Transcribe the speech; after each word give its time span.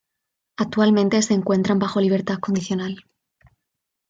Actualmente 0.57 1.21
se 1.21 1.35
encuentran 1.35 1.77
bajo 1.77 2.01
libertad 2.01 2.39
condicional. 2.41 3.05